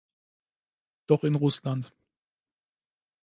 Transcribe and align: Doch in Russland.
Doch 1.05 1.23
in 1.25 1.35
Russland. 1.35 1.93